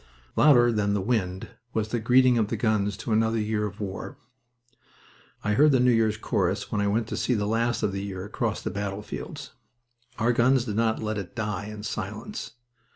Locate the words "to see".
7.09-7.35